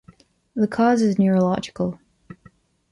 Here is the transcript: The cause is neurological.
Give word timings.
The 0.55 0.67
cause 0.67 1.03
is 1.03 1.19
neurological. 1.19 1.99